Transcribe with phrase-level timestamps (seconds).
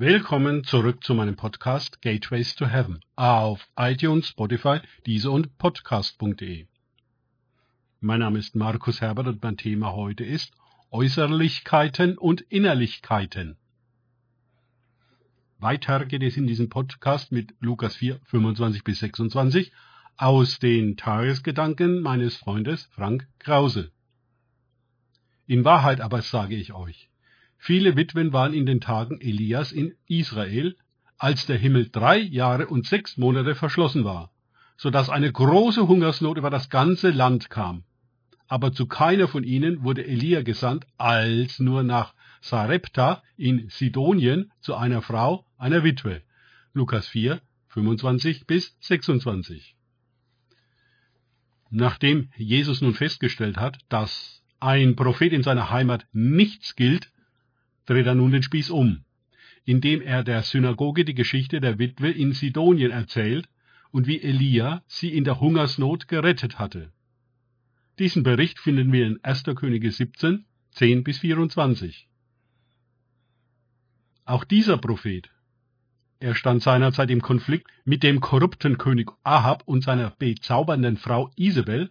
[0.00, 6.68] Willkommen zurück zu meinem Podcast Gateways to Heaven auf iTunes, Spotify, Deezer und Podcast.de.
[7.98, 10.52] Mein Name ist Markus Herbert und mein Thema heute ist
[10.92, 13.56] Äußerlichkeiten und Innerlichkeiten.
[15.58, 19.72] Weiter geht es in diesem Podcast mit Lukas 4, 25 bis 26
[20.16, 23.90] aus den Tagesgedanken meines Freundes Frank Krause.
[25.48, 27.08] In Wahrheit aber sage ich euch,
[27.58, 30.76] viele Witwen waren in den Tagen Elias in Israel,
[31.18, 34.30] als der Himmel drei Jahre und sechs Monate verschlossen war,
[34.76, 37.82] so dass eine große Hungersnot über das ganze Land kam.
[38.46, 44.74] Aber zu keiner von ihnen wurde Elia gesandt, als nur nach Sarepta in Sidonien zu
[44.74, 46.22] einer Frau, einer Witwe.
[46.72, 49.76] Lukas 4, 25 bis 26.
[51.70, 57.10] Nachdem Jesus nun festgestellt hat, dass ein Prophet in seiner Heimat nichts gilt,
[57.88, 59.04] dreht er nun den Spieß um,
[59.64, 63.48] indem er der Synagoge die Geschichte der Witwe in Sidonien erzählt
[63.90, 66.92] und wie Elia sie in der Hungersnot gerettet hatte.
[67.98, 69.44] Diesen Bericht finden wir in 1.
[69.56, 72.08] Könige 17, 10 bis 24.
[74.26, 75.30] Auch dieser Prophet,
[76.20, 81.90] er stand seinerzeit im Konflikt mit dem korrupten König Ahab und seiner bezaubernden Frau Isabel,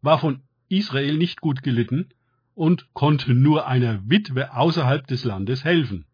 [0.00, 2.08] war von Israel nicht gut gelitten
[2.58, 6.06] und konnte nur einer Witwe außerhalb des Landes helfen.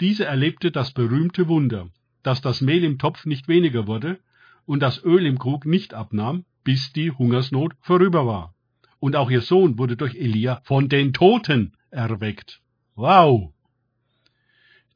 [0.00, 1.90] Diese erlebte das berühmte Wunder,
[2.22, 4.18] dass das Mehl im Topf nicht weniger wurde
[4.64, 8.54] und das Öl im Krug nicht abnahm, bis die Hungersnot vorüber war.
[8.98, 12.62] Und auch ihr Sohn wurde durch Elia von den Toten erweckt.
[12.94, 13.52] Wow!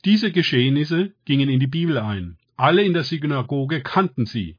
[0.06, 2.38] Diese Geschehnisse gingen in die Bibel ein.
[2.56, 4.56] Alle in der Synagoge kannten sie,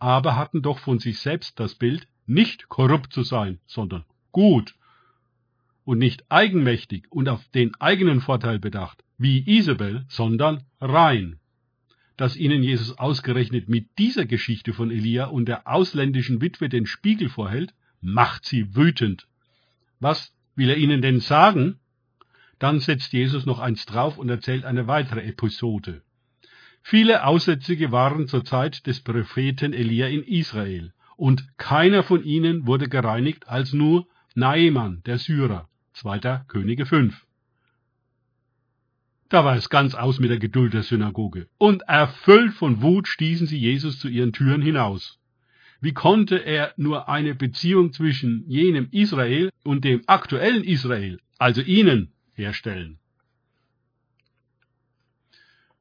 [0.00, 4.74] aber hatten doch von sich selbst das Bild, nicht korrupt zu sein, sondern gut
[5.90, 11.40] und nicht eigenmächtig und auf den eigenen Vorteil bedacht, wie Isabel, sondern rein.
[12.16, 17.28] Dass ihnen Jesus ausgerechnet mit dieser Geschichte von Elia und der ausländischen Witwe den Spiegel
[17.28, 19.26] vorhält, macht sie wütend.
[19.98, 21.80] Was will er ihnen denn sagen?
[22.60, 26.02] Dann setzt Jesus noch eins drauf und erzählt eine weitere Episode.
[26.82, 32.88] Viele Aussätzige waren zur Zeit des Propheten Elia in Israel und keiner von ihnen wurde
[32.88, 35.68] gereinigt als nur Naeman, der Syrer.
[36.00, 36.44] 2.
[36.48, 37.26] Könige 5.
[39.28, 43.46] Da war es ganz aus mit der Geduld der Synagoge, und erfüllt von Wut stießen
[43.46, 45.18] sie Jesus zu ihren Türen hinaus.
[45.82, 52.12] Wie konnte er nur eine Beziehung zwischen jenem Israel und dem aktuellen Israel, also ihnen,
[52.32, 52.98] herstellen?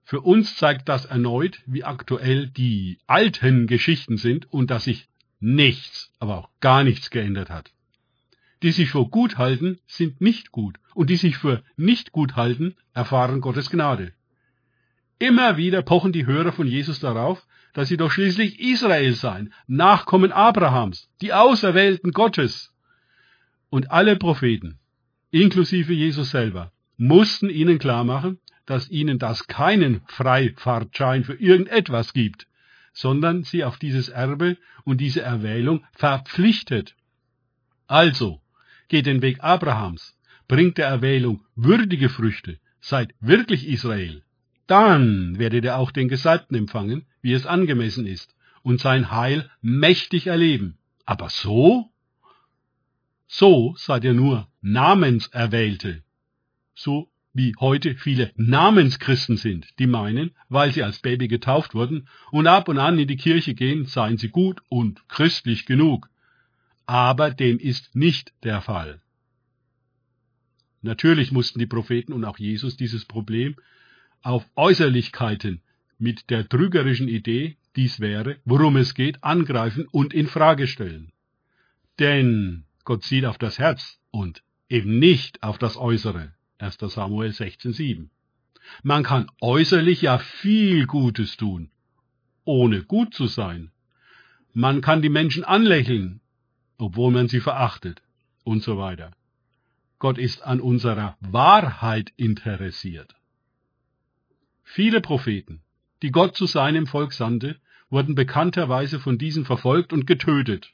[0.04, 5.08] Für uns zeigt das erneut, wie aktuell die alten Geschichten sind und dass sich
[5.40, 7.72] nichts, aber auch gar nichts geändert hat.
[8.62, 12.76] Die sich für gut halten, sind nicht gut, und die sich für nicht gut halten,
[12.94, 14.14] erfahren Gottes Gnade.
[15.18, 20.32] Immer wieder pochen die Hörer von Jesus darauf, dass sie doch schließlich Israel seien, Nachkommen
[20.32, 22.74] Abrahams, die Auserwählten Gottes.
[23.70, 24.80] Und alle Propheten,
[25.32, 32.48] inklusive Jesus selber, mussten ihnen klarmachen, dass ihnen das keinen Freifahrtschein für irgendetwas gibt,
[32.94, 36.96] sondern sie auf dieses Erbe und diese Erwählung verpflichtet.
[37.88, 38.42] Also,
[38.90, 40.18] geht den Weg Abrahams,
[40.48, 44.24] bringt der Erwählung würdige Früchte, seid wirklich Israel.
[44.68, 50.28] Dann werdet ihr auch den Gesalbten empfangen, wie es angemessen ist, und sein Heil mächtig
[50.28, 50.78] erleben.
[51.06, 51.90] Aber so?
[53.28, 56.04] So seid ihr nur Namenserwählte.
[56.76, 62.48] So wie heute viele Namenschristen sind, die meinen, weil sie als Baby getauft wurden und
[62.48, 66.10] ab und an in die Kirche gehen, seien sie gut und christlich genug.
[66.90, 69.00] Aber dem ist nicht der Fall.
[70.82, 73.58] Natürlich mussten die Propheten und auch Jesus dieses Problem
[74.24, 75.62] auf Äußerlichkeiten
[76.00, 81.12] mit der trügerischen Idee, dies wäre, worum es geht, angreifen und in Frage stellen.
[82.00, 86.34] Denn Gott sieht auf das Herz und eben nicht auf das Äußere.
[86.58, 86.78] 1.
[86.80, 88.10] Samuel 16,7.
[88.82, 91.70] Man kann äußerlich ja viel Gutes tun,
[92.46, 93.70] ohne gut zu sein.
[94.54, 96.22] Man kann die Menschen anlächeln,
[96.80, 98.02] obwohl man sie verachtet
[98.44, 99.12] und so weiter.
[100.00, 103.14] Gott ist an unserer Wahrheit interessiert.
[104.64, 105.62] Viele Propheten,
[106.02, 107.60] die Gott zu seinem Volk sandte,
[107.90, 110.72] wurden bekannterweise von diesen verfolgt und getötet,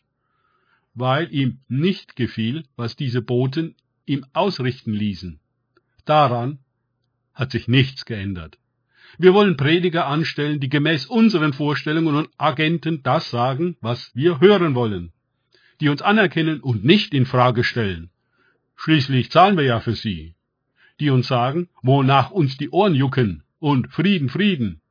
[0.93, 3.75] weil ihm nicht gefiel, was diese Boten
[4.05, 5.39] ihm ausrichten ließen.
[6.05, 6.59] Daran
[7.33, 8.59] hat sich nichts geändert.
[9.17, 14.75] Wir wollen Prediger anstellen, die gemäß unseren Vorstellungen und Agenten das sagen, was wir hören
[14.75, 15.13] wollen,
[15.79, 18.09] die uns anerkennen und nicht in Frage stellen.
[18.75, 20.35] Schließlich zahlen wir ja für sie.
[20.99, 24.81] die uns sagen, wonach uns die Ohren jucken und Frieden, Frieden.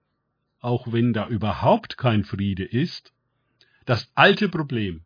[0.60, 3.12] Auch wenn da überhaupt kein Friede ist.
[3.84, 5.02] Das alte Problem.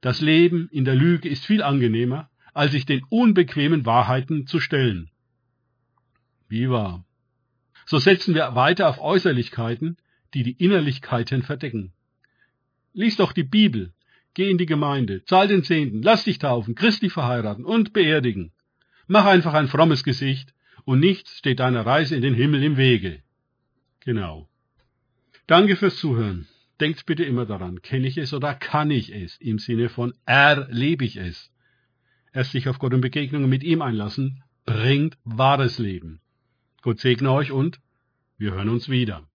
[0.00, 5.10] Das Leben in der Lüge ist viel angenehmer, als sich den unbequemen Wahrheiten zu stellen.
[6.48, 7.04] Wie wahr.
[7.86, 9.96] So setzen wir weiter auf Äußerlichkeiten,
[10.34, 11.92] die die Innerlichkeiten verdecken.
[12.92, 13.92] Lies doch die Bibel,
[14.34, 18.52] geh in die Gemeinde, zahl den Zehnten, lass dich taufen, christlich verheiraten und beerdigen.
[19.06, 20.54] Mach einfach ein frommes Gesicht
[20.84, 23.22] und nichts steht deiner Reise in den Himmel im Wege.
[24.00, 24.48] Genau.
[25.46, 26.46] Danke fürs Zuhören.
[26.80, 31.04] Denkt bitte immer daran, kenne ich es oder kann ich es, im Sinne von erlebe
[31.04, 31.50] ich es.
[32.32, 36.20] Erst sich auf Gott und Begegnungen mit ihm einlassen, bringt wahres Leben.
[36.82, 37.80] Gott segne euch und
[38.36, 39.26] wir hören uns wieder.